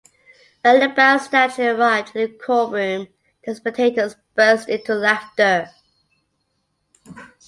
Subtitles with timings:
[0.63, 3.09] When the bound statue arrived in the courtroom,
[3.45, 5.69] the spectators burst into laughter.